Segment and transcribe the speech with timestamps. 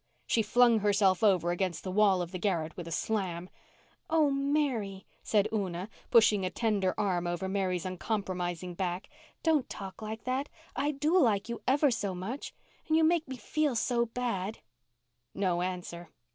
[0.25, 3.51] She flung herself over against the wall of the garret with a slam.
[4.09, 9.09] "Oh, Mary," said Una, pushing a tender arm over Mary's uncompromising back,
[9.43, 10.49] "don't talk like that.
[10.75, 12.51] I do like you ever so much.
[12.87, 14.57] And you make me feel so bad."
[15.35, 16.09] No answer.